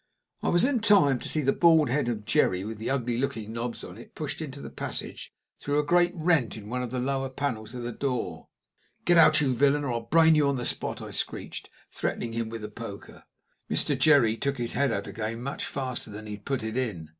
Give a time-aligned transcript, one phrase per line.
[0.41, 3.53] I was in time to see the bald head of Jerry, with the ugly looking
[3.53, 6.97] knobs on it, pushed into the passage through a great rent in one of the
[6.97, 8.47] lower panels of the door.
[9.05, 12.49] "Get out, you villain, or I'll brain you on the spot!" I screeched, threatening him
[12.49, 13.25] with the poker.
[13.69, 13.95] Mr.
[13.95, 17.09] Jerry took his head out again much faster than he put it in.